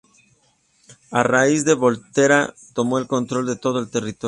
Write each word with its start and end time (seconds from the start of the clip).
A 1.11 1.21
raíz 1.21 1.63
de 1.63 1.75
Volterra 1.75 2.55
tomó 2.73 2.97
el 2.97 3.05
control 3.05 3.45
de 3.45 3.55
todo 3.55 3.77
el 3.77 3.91
territorio. 3.91 4.19